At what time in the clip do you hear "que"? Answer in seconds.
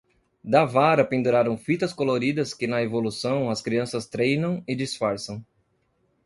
2.55-2.65